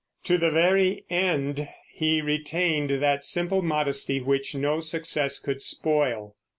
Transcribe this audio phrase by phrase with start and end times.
[0.23, 6.35] To the very end he retained that simple modesty which no success could spoil.